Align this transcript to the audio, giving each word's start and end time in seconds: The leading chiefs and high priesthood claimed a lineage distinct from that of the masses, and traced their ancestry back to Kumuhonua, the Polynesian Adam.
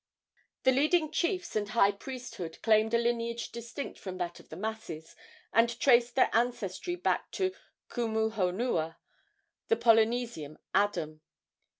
The 0.63 0.71
leading 0.71 1.11
chiefs 1.11 1.55
and 1.55 1.69
high 1.69 1.91
priesthood 1.91 2.63
claimed 2.63 2.95
a 2.95 2.97
lineage 2.97 3.51
distinct 3.51 3.99
from 3.99 4.17
that 4.17 4.39
of 4.39 4.49
the 4.49 4.55
masses, 4.55 5.15
and 5.53 5.79
traced 5.79 6.15
their 6.15 6.31
ancestry 6.33 6.95
back 6.95 7.29
to 7.33 7.51
Kumuhonua, 7.87 8.95
the 9.67 9.75
Polynesian 9.75 10.57
Adam. 10.73 11.21